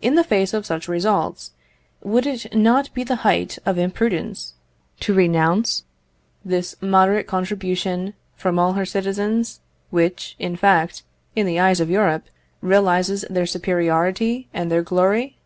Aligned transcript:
In 0.00 0.14
the 0.14 0.24
face 0.24 0.54
of 0.54 0.64
such 0.64 0.88
results, 0.88 1.50
would 2.02 2.26
it 2.26 2.56
not 2.56 2.88
be 2.94 3.04
the 3.04 3.16
height 3.28 3.58
of 3.66 3.76
imprudence 3.76 4.54
to 5.00 5.12
renounce 5.12 5.84
this 6.42 6.76
moderate 6.80 7.26
contribution 7.26 8.14
from 8.36 8.58
all 8.58 8.72
her 8.72 8.86
citizens, 8.86 9.60
which, 9.90 10.34
in 10.38 10.56
fact, 10.56 11.02
in 11.36 11.44
the 11.44 11.60
eyes 11.60 11.78
of 11.80 11.90
Europe, 11.90 12.24
realises 12.62 13.26
their 13.28 13.44
superiority 13.44 14.48
and 14.54 14.72
their 14.72 14.80
glory? 14.82 15.36